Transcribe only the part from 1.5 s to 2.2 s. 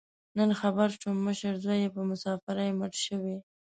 زوی یې په